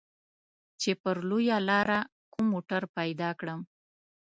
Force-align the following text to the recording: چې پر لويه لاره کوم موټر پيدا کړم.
چې 0.81 0.91
پر 1.01 1.17
لويه 1.29 1.57
لاره 1.69 1.99
کوم 2.33 2.45
موټر 2.53 2.81
پيدا 2.97 3.29
کړم. 3.39 3.59